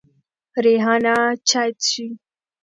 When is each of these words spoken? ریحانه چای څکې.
ریحانه 0.63 1.09
چای 1.49 1.69
څکې. 1.83 2.05